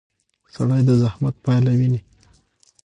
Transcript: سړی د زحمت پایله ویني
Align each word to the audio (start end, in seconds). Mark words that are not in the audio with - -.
سړی 0.53 0.81
د 0.87 0.91
زحمت 1.01 1.35
پایله 1.45 1.71
ویني 1.79 1.99